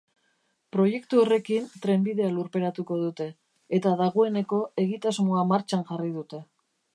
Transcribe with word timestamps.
Proiektu 0.75 1.19
horrekin 1.23 1.67
trenbidea 1.83 2.29
lurperatuko 2.37 2.97
dute, 3.03 3.27
eta 3.81 3.93
dagoeneko 4.01 4.63
egitasmoa 4.87 5.45
martxan 5.53 5.85
jarri 5.93 6.11
dute. 6.17 6.43